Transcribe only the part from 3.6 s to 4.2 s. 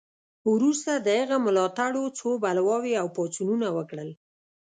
وکړل.